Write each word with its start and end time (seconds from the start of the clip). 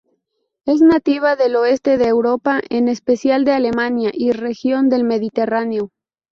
Es 0.65 0.81
nativa 0.81 1.35
del 1.35 1.55
oeste 1.55 1.99
de 1.99 2.07
Europa 2.07 2.59
en 2.71 2.87
especial 2.87 3.45
de 3.45 3.51
Alemania 3.51 4.09
y 4.11 4.31
región 4.31 4.89
del 4.89 5.03
Mediterráneo. 5.03 5.91